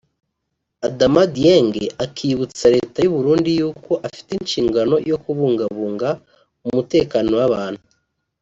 [0.87, 1.73] Adama Dieng
[2.05, 6.09] akibutsa leta y’u Burundi yuko ifite inshingano zo kubungabunga
[6.67, 7.81] umutekano w’abantu